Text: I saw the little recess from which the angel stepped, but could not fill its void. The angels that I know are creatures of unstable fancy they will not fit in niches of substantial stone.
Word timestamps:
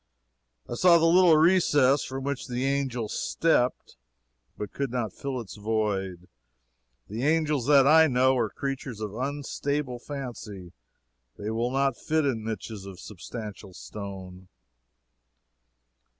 I 0.67 0.73
saw 0.73 0.97
the 0.97 1.05
little 1.05 1.37
recess 1.37 2.03
from 2.03 2.23
which 2.23 2.47
the 2.47 2.65
angel 2.65 3.07
stepped, 3.07 3.97
but 4.57 4.73
could 4.73 4.89
not 4.89 5.13
fill 5.13 5.39
its 5.39 5.57
void. 5.57 6.27
The 7.07 7.21
angels 7.21 7.67
that 7.67 7.85
I 7.85 8.07
know 8.07 8.35
are 8.37 8.49
creatures 8.49 8.99
of 8.99 9.13
unstable 9.13 9.99
fancy 9.99 10.71
they 11.37 11.51
will 11.51 11.69
not 11.69 11.95
fit 11.95 12.25
in 12.25 12.43
niches 12.43 12.87
of 12.87 12.99
substantial 12.99 13.75
stone. 13.75 14.47